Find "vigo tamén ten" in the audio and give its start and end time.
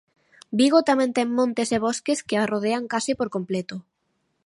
0.59-1.27